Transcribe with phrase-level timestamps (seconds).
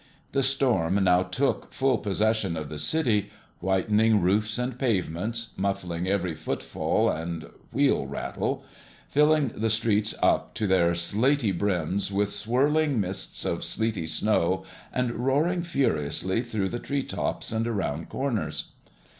[0.31, 6.33] The storm now took full possession of the city, whitening roofs and pavements, muffling every
[6.33, 8.63] footfall and wheel rattle,
[9.09, 15.11] filling the streets up to their slaty brims with whirling mists of sleety snow, and
[15.11, 18.71] roaring furiously through the tree tops and around corners.